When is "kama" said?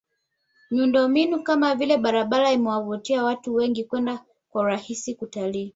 1.43-1.75